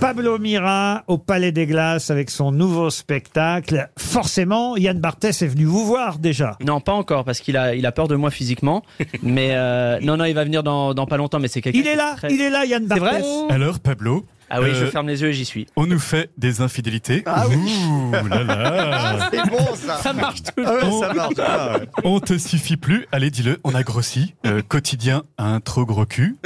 Pablo 0.00 0.38
Mira 0.38 1.04
au 1.08 1.18
Palais 1.18 1.52
des 1.52 1.66
Glaces 1.66 2.10
avec 2.10 2.30
son 2.30 2.52
nouveau 2.52 2.88
spectacle. 2.88 3.90
Forcément, 3.98 4.76
Yann 4.78 4.98
Barthès 4.98 5.42
est 5.42 5.46
venu 5.46 5.64
vous 5.64 5.84
voir 5.84 6.18
déjà. 6.18 6.56
Non, 6.64 6.80
pas 6.80 6.92
encore, 6.92 7.24
parce 7.24 7.40
qu'il 7.40 7.56
a, 7.58 7.74
il 7.74 7.84
a 7.84 7.92
peur 7.92 8.08
de 8.08 8.16
moi 8.16 8.30
physiquement. 8.30 8.82
mais 9.22 9.50
euh, 9.52 9.98
non, 10.00 10.16
non, 10.16 10.24
il 10.24 10.34
va 10.34 10.44
venir 10.44 10.62
dans, 10.62 10.94
dans 10.94 11.06
pas 11.06 11.18
longtemps, 11.18 11.38
mais 11.38 11.48
c'est 11.48 11.60
quelqu'un. 11.60 11.78
Il 11.80 11.86
est 11.86 11.96
là, 11.96 12.14
très- 12.16 12.32
il 12.32 12.40
est 12.40 12.48
là, 12.50 12.64
Yann 12.64 12.86
C'est 12.90 12.98
vrai 12.98 13.10
Barthès. 13.20 13.26
Alors, 13.50 13.78
Pablo 13.80 14.24
Ah 14.52 14.60
oui, 14.60 14.70
je 14.74 14.84
euh, 14.84 14.90
ferme 14.90 15.06
les 15.08 15.22
yeux 15.22 15.28
et 15.28 15.32
j'y 15.32 15.44
suis. 15.44 15.66
On 15.76 15.86
nous 15.86 15.98
fait 16.00 16.30
des 16.36 16.60
infidélités. 16.60 17.22
Ah 17.26 17.44
oui. 17.48 17.56
Ouh 17.56 18.26
là 18.28 18.42
là. 18.42 19.28
C'est 19.32 19.48
bon 19.48 19.74
ça. 19.76 19.96
Ça 19.98 20.12
marche 20.12 20.42
tout. 20.42 20.62
Ah 20.66 20.74
ouais, 20.74 20.80
On- 20.84 21.00
ça 21.00 21.14
marche. 21.14 21.34
Ah 21.38 21.78
ouais. 21.78 21.88
On 22.04 22.18
te 22.20 22.36
suffit 22.36 22.76
plus. 22.76 23.06
Allez, 23.12 23.30
dis-le, 23.30 23.60
on 23.64 23.74
a 23.74 23.82
grossi. 23.82 24.34
Euh, 24.46 24.60
quotidien 24.66 25.22
a 25.38 25.44
un 25.44 25.60
trop 25.60 25.86
gros 25.86 26.04
cul. 26.04 26.36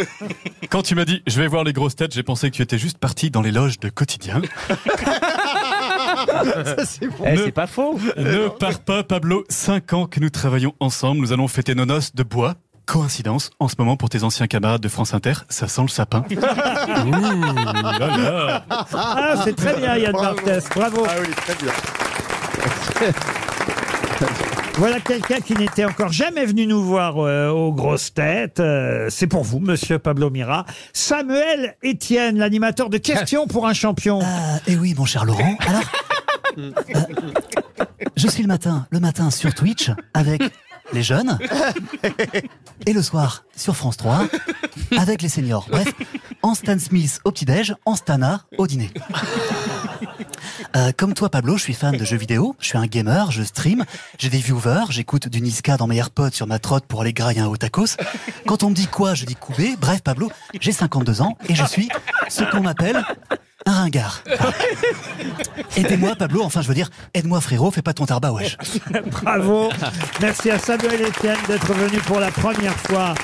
Quand 0.70 0.82
tu 0.82 0.94
m'as 0.94 1.04
dit 1.06 1.22
je 1.26 1.40
vais 1.40 1.46
voir 1.46 1.64
les 1.64 1.72
grosses 1.72 1.96
têtes, 1.96 2.12
j'ai 2.14 2.22
pensé 2.22 2.50
que 2.50 2.56
tu 2.56 2.62
étais 2.62 2.78
juste 2.78 2.98
parti 2.98 3.30
dans 3.30 3.40
les 3.42 3.52
loges 3.52 3.80
de 3.80 3.88
quotidien. 3.88 4.42
Ça, 6.26 6.84
c'est 6.84 7.08
bon. 7.08 7.24
Eh, 7.26 7.50
pas 7.52 7.66
faux. 7.66 7.98
Ne 8.16 8.48
pars 8.48 8.80
pas, 8.80 9.02
Pablo. 9.02 9.44
Cinq 9.48 9.92
ans 9.92 10.06
que 10.06 10.20
nous 10.20 10.30
travaillons 10.30 10.74
ensemble. 10.80 11.20
Nous 11.20 11.32
allons 11.32 11.48
fêter 11.48 11.74
nos 11.74 11.86
noces 11.86 12.14
de 12.14 12.22
bois. 12.22 12.54
Coïncidence, 12.86 13.50
en 13.58 13.68
ce 13.68 13.76
moment 13.78 13.96
pour 13.96 14.10
tes 14.10 14.22
anciens 14.24 14.46
camarades 14.46 14.80
de 14.80 14.88
France 14.88 15.14
Inter, 15.14 15.34
ça 15.48 15.68
sent 15.68 15.82
le 15.82 15.88
sapin. 15.88 16.24
Ouh 16.30 16.40
là 16.40 18.16
là. 18.16 18.64
Ah, 18.70 19.34
c'est 19.44 19.56
très 19.56 19.76
bien, 19.76 19.96
Yann 19.96 20.12
Bravo. 20.12 20.36
Barthès. 20.36 20.68
Bravo. 20.74 21.06
Ah 21.08 21.14
oui, 21.20 21.28
très 21.34 21.54
bien. 21.54 21.72
Voilà 24.76 24.98
quelqu'un 24.98 25.38
qui 25.38 25.54
n'était 25.54 25.84
encore 25.84 26.10
jamais 26.10 26.44
venu 26.44 26.66
nous 26.66 26.82
voir 26.82 27.18
euh, 27.18 27.48
aux 27.48 27.72
grosses 27.72 28.12
têtes. 28.12 28.58
Euh, 28.58 29.06
c'est 29.08 29.28
pour 29.28 29.44
vous, 29.44 29.60
monsieur 29.60 30.00
Pablo 30.00 30.30
Mira. 30.30 30.66
Samuel 30.92 31.76
Etienne, 31.84 32.38
l'animateur 32.38 32.90
de 32.90 32.98
questions 32.98 33.46
pour 33.46 33.68
un 33.68 33.72
champion. 33.72 34.18
Ah, 34.24 34.58
eh 34.66 34.74
oui, 34.74 34.94
mon 34.96 35.04
cher 35.04 35.24
Laurent. 35.24 35.56
Alors, 35.64 35.82
euh, 36.58 36.72
je 38.16 38.26
suis 38.26 38.42
le 38.42 38.48
matin, 38.48 38.86
le 38.90 38.98
matin 38.98 39.30
sur 39.30 39.54
Twitch 39.54 39.90
avec 40.12 40.42
les 40.92 41.02
jeunes 41.02 41.38
et 42.86 42.92
le 42.92 43.02
soir 43.02 43.44
sur 43.56 43.76
France 43.76 43.96
3 43.96 44.26
avec 44.96 45.22
les 45.22 45.28
seniors. 45.28 45.66
Bref, 45.70 45.88
en 46.42 46.54
Stan 46.54 46.78
Smith 46.78 47.20
au 47.24 47.30
petit-déj, 47.32 47.74
en 47.84 47.96
Stana 47.96 48.42
au 48.58 48.66
dîner. 48.66 48.90
Euh, 50.76 50.90
comme 50.96 51.14
toi, 51.14 51.28
Pablo, 51.28 51.56
je 51.56 51.62
suis 51.62 51.74
fan 51.74 51.96
de 51.96 52.04
jeux 52.04 52.16
vidéo, 52.16 52.56
je 52.58 52.66
suis 52.66 52.78
un 52.78 52.86
gamer, 52.86 53.30
je 53.30 53.42
stream, 53.44 53.84
j'ai 54.18 54.28
des 54.28 54.38
viewers, 54.38 54.86
j'écoute 54.90 55.28
du 55.28 55.40
Niska 55.40 55.76
dans 55.76 55.86
mes 55.86 55.96
AirPods 55.96 56.32
sur 56.32 56.48
ma 56.48 56.58
trotte 56.58 56.86
pour 56.86 57.02
aller 57.02 57.12
grailler 57.12 57.40
un 57.40 57.46
haut 57.46 57.56
tacos. 57.56 57.96
Quand 58.46 58.64
on 58.64 58.70
me 58.70 58.74
dit 58.74 58.88
quoi, 58.88 59.14
je 59.14 59.24
dis 59.24 59.36
Koubé. 59.36 59.76
Bref, 59.80 60.02
Pablo, 60.02 60.32
j'ai 60.60 60.72
52 60.72 61.22
ans 61.22 61.38
et 61.48 61.54
je 61.54 61.64
suis 61.64 61.88
ce 62.28 62.42
qu'on 62.44 62.66
appelle 62.66 63.04
un 63.66 63.72
ringard. 63.72 64.22
Aidez-moi, 65.76 66.14
Pablo, 66.16 66.42
enfin, 66.42 66.62
je 66.62 66.68
veux 66.68 66.74
dire, 66.74 66.90
aide-moi, 67.14 67.40
frérot, 67.40 67.70
fais 67.70 67.82
pas 67.82 67.94
ton 67.94 68.06
tarbat, 68.06 68.32
wesh. 68.32 68.56
Bravo. 69.06 69.70
Merci 70.20 70.50
à 70.50 70.58
Samuel 70.58 71.02
Etienne 71.02 71.38
d'être 71.48 71.72
venu 71.72 71.98
pour 71.98 72.20
la 72.20 72.30
première 72.30 72.76
fois 72.80 73.14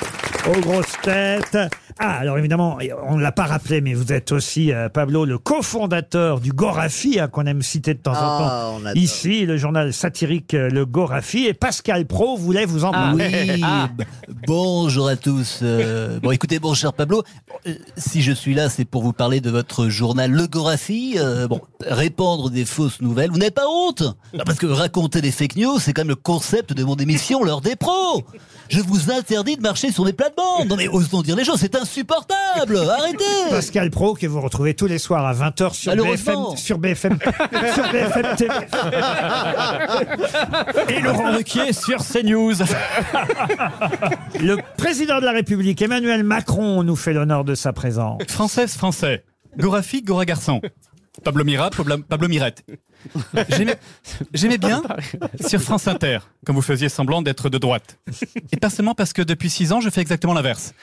aux 0.47 0.59
grosses 0.59 0.97
têtes. 1.03 1.57
Ah, 2.03 2.17
alors 2.17 2.39
évidemment, 2.39 2.79
on 3.07 3.17
ne 3.17 3.21
l'a 3.21 3.31
pas 3.31 3.45
rappelé, 3.45 3.79
mais 3.79 3.93
vous 3.93 4.11
êtes 4.11 4.31
aussi, 4.31 4.71
euh, 4.73 4.89
Pablo, 4.89 5.23
le 5.23 5.37
cofondateur 5.37 6.39
du 6.39 6.51
Gorafi, 6.51 7.19
hein, 7.19 7.27
qu'on 7.27 7.45
aime 7.45 7.61
citer 7.61 7.93
de 7.93 7.99
temps 7.99 8.13
en 8.13 8.15
Ah, 8.15 8.37
temps. 8.79 8.85
adore. 8.87 8.97
Ici, 8.97 9.45
le 9.45 9.55
journal 9.57 9.93
satirique 9.93 10.55
euh, 10.55 10.67
Le 10.71 10.87
Gorafi. 10.87 11.45
Et 11.45 11.53
Pascal 11.53 12.07
Pro 12.07 12.37
voulait 12.37 12.65
vous 12.65 12.85
en 12.85 12.89
Ah. 12.91 13.13
parler. 13.13 13.29
Oui, 13.55 13.61
b- 13.97 14.03
bonjour 14.47 15.09
à 15.09 15.15
tous. 15.15 15.59
Euh, 15.61 16.19
bon, 16.19 16.31
écoutez, 16.31 16.57
mon 16.59 16.73
cher 16.73 16.91
Pablo, 16.93 17.21
euh, 17.67 17.73
si 17.97 18.23
je 18.23 18.31
suis 18.31 18.55
là, 18.55 18.67
c'est 18.69 18.85
pour 18.85 19.03
vous 19.03 19.13
parler 19.13 19.39
de 19.39 19.51
votre 19.51 19.87
journal 19.87 20.31
Le 20.31 20.47
Gorafi. 20.47 21.17
Euh, 21.19 21.47
bon, 21.47 21.61
répandre 21.85 22.49
des 22.49 22.65
fausses 22.65 22.99
nouvelles, 23.01 23.29
vous 23.29 23.37
n'avez 23.37 23.51
pas 23.51 23.67
honte? 23.69 24.03
Parce 24.43 24.57
que 24.57 24.65
raconter 24.65 25.21
des 25.21 25.31
fake 25.31 25.55
news, 25.55 25.77
c'est 25.77 25.93
quand 25.93 26.01
même 26.01 26.09
le 26.09 26.15
concept 26.15 26.73
de 26.73 26.83
mon 26.83 26.95
émission, 26.95 27.43
l'heure 27.43 27.61
des 27.61 27.75
pros. 27.75 28.23
Je 28.69 28.79
vous 28.79 29.11
interdis 29.11 29.57
de 29.57 29.61
marcher 29.61 29.91
sur 29.91 30.05
des 30.05 30.13
plates-bandes. 30.13 30.69
Non 30.69 30.77
mais 30.77 30.87
osons 30.87 31.21
dire 31.21 31.35
les 31.35 31.43
choses, 31.43 31.59
c'est 31.59 31.75
insupportable. 31.91 32.77
Arrêtez. 32.89 33.23
Pascal 33.49 33.89
Pro, 33.89 34.13
que 34.13 34.25
vous 34.27 34.39
retrouvez 34.41 34.73
tous 34.73 34.87
les 34.87 34.97
soirs 34.97 35.25
à 35.25 35.33
20h 35.33 35.73
sur 35.73 35.91
BFM, 35.91 35.99
Malheureusement. 35.99 36.55
sur 36.55 36.77
BFM, 36.77 37.19
sur 37.73 37.91
BFM 37.91 38.35
TV. 38.37 38.53
Et 40.89 41.01
Laurent 41.01 41.31
Ruquier 41.33 41.73
sur 41.73 41.97
CNews. 41.99 42.53
Le 44.39 44.57
président 44.77 45.19
de 45.19 45.25
la 45.25 45.31
République, 45.31 45.81
Emmanuel 45.81 46.23
Macron, 46.23 46.83
nous 46.83 46.95
fait 46.95 47.13
l'honneur 47.13 47.43
de 47.43 47.55
sa 47.55 47.73
présence. 47.73 48.21
Française, 48.29 48.73
français. 48.75 49.23
Gorafi, 49.57 50.01
Gora 50.01 50.25
garçon. 50.25 50.61
Pablo 51.25 51.43
Mira, 51.43 51.69
Pablo, 51.69 51.97
Pablo 52.07 52.27
Mirette. 52.29 52.63
J'aimais- 54.33 54.57
bien 54.57 54.81
sur 55.47 55.61
France 55.61 55.87
Inter, 55.87 56.19
quand 56.45 56.53
vous 56.53 56.61
faisiez 56.61 56.89
semblant 56.89 57.21
d'être 57.21 57.49
de 57.49 57.57
droite. 57.57 57.97
Et 58.51 58.57
pas 58.57 58.69
seulement 58.69 58.93
parce 58.95 59.13
que 59.13 59.21
depuis 59.21 59.49
six 59.49 59.71
ans, 59.71 59.81
je 59.81 59.89
fais 59.89 60.01
exactement 60.01 60.33
l'inverse. 60.33 60.73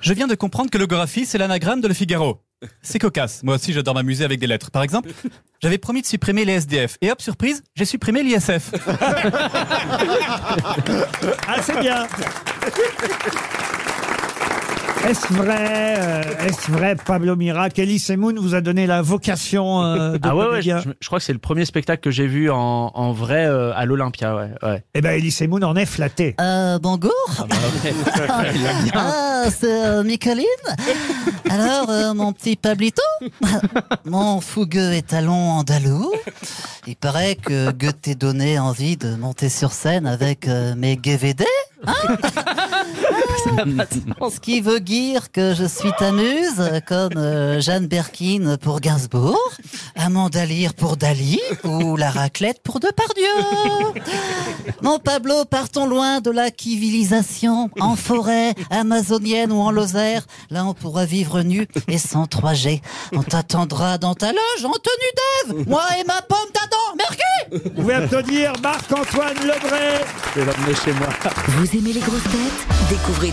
Je 0.00 0.12
viens 0.14 0.26
de 0.26 0.34
comprendre 0.34 0.70
que 0.70 0.78
le 0.78 0.86
Gorafi, 0.86 1.26
c'est 1.26 1.38
l'anagramme 1.38 1.80
de 1.80 1.88
Le 1.88 1.94
Figaro. 1.94 2.40
C'est 2.80 2.98
cocasse. 2.98 3.42
Moi 3.42 3.56
aussi, 3.56 3.74
j'adore 3.74 3.94
m'amuser 3.94 4.24
avec 4.24 4.40
des 4.40 4.46
lettres. 4.46 4.70
Par 4.70 4.82
exemple, 4.82 5.10
j'avais 5.62 5.76
promis 5.76 6.00
de 6.00 6.06
supprimer 6.06 6.46
les 6.46 6.54
SDF. 6.54 6.96
Et 7.02 7.10
hop, 7.10 7.20
surprise, 7.20 7.62
j'ai 7.74 7.84
supprimé 7.84 8.22
l'ISF. 8.22 8.70
Ah, 11.46 11.60
c'est 11.62 11.78
bien. 11.80 12.06
Est-ce 15.06 15.32
vrai, 15.34 15.94
euh, 15.98 16.22
est-ce 16.46 16.70
vrai, 16.70 16.96
Pablo 16.96 17.36
Mira, 17.36 17.68
qu'Elie 17.68 17.98
Semoun 17.98 18.38
vous 18.38 18.54
a 18.54 18.60
donné 18.62 18.86
la 18.86 19.02
vocation 19.02 19.82
euh, 19.82 20.12
de 20.16 20.20
Ah 20.22 20.34
ouais, 20.34 20.44
ouais, 20.46 20.62
je, 20.62 20.70
comédien 20.70 20.78
je- 20.80 20.90
je 20.98 21.06
crois 21.06 21.18
que 21.18 21.24
c'est 21.24 21.32
le 21.34 21.38
premier 21.38 21.66
spectacle 21.66 22.00
que 22.02 22.10
j'ai 22.10 22.26
vu 22.26 22.50
en, 22.50 22.90
en 22.94 23.12
vrai 23.12 23.44
euh, 23.44 23.72
à 23.74 23.84
l'Olympia. 23.84 24.34
Ouais, 24.34 24.48
ouais. 24.62 24.82
Eh 24.94 25.02
ben, 25.02 25.10
Elie 25.18 25.30
Semoun 25.30 25.62
en 25.62 25.76
est 25.76 25.84
flatté. 25.86 26.34
Euh, 26.40 26.78
bonjour. 26.80 27.12
Ah, 28.94 29.50
c'est 29.50 29.84
euh, 29.86 30.02
Micheline. 30.02 30.44
Alors, 31.50 31.90
euh, 31.90 32.14
mon 32.14 32.32
petit 32.32 32.56
Pablito, 32.56 33.02
mon 34.04 34.40
fougueux 34.40 34.92
étalon 34.94 35.32
andalou, 35.50 36.10
il 36.86 36.96
paraît 36.96 37.34
que 37.36 37.70
Goethe 37.72 38.00
t'ait 38.02 38.14
donné 38.14 38.58
envie 38.58 38.96
de 38.96 39.14
monter 39.16 39.48
sur 39.48 39.72
scène 39.72 40.06
avec 40.06 40.48
euh, 40.48 40.74
mes 40.76 40.98
GVD. 41.02 41.44
Hein? 41.86 41.92
Ce 44.30 44.40
qui 44.40 44.60
veut 44.60 44.80
dire 44.80 45.30
que 45.32 45.54
je 45.54 45.64
suis 45.64 45.92
ta 45.98 46.12
muse, 46.12 46.80
comme 46.86 47.16
euh, 47.16 47.60
Jeanne 47.60 47.86
Berkin 47.86 48.56
pour 48.60 48.80
Gainsbourg, 48.80 49.38
Amanda 49.96 50.44
Lear 50.46 50.74
pour 50.74 50.96
Dali 50.96 51.40
ou 51.64 51.96
la 51.96 52.10
raclette 52.10 52.62
pour 52.62 52.80
Depardieu. 52.80 54.02
Mon 54.82 54.98
Pablo, 54.98 55.44
partons 55.44 55.86
loin 55.86 56.20
de 56.20 56.30
la 56.30 56.48
civilisation, 56.56 57.70
en 57.80 57.96
forêt, 57.96 58.54
amazonienne 58.70 59.52
ou 59.52 59.60
en 59.60 59.70
Lozère. 59.70 60.26
Là, 60.50 60.64
on 60.64 60.74
pourra 60.74 61.04
vivre 61.04 61.42
nu 61.42 61.66
et 61.88 61.98
sans 61.98 62.24
3G. 62.24 62.80
On 63.12 63.22
t'attendra 63.22 63.98
dans 63.98 64.14
ta 64.14 64.32
loge 64.32 64.64
en 64.64 64.72
tenue 64.72 65.54
d'Ève, 65.56 65.68
moi 65.68 65.82
et 66.00 66.04
ma 66.04 66.22
pomme 66.22 66.38
d'Adam. 66.54 66.76
Merci 66.98 67.64
Vous 67.64 67.70
pouvez 67.70 67.94
applaudir 67.94 68.52
Marc-Antoine 68.62 69.36
Lebray. 69.38 70.00
Je 70.34 70.40
vais 70.40 70.46
l'emmener 70.46 70.74
chez 70.74 70.92
moi. 70.92 71.08
Vous 71.48 71.76
aimez 71.76 71.92
les 71.92 72.00
grosses 72.00 72.22
têtes? 72.24 72.90
Découvrez 72.90 73.32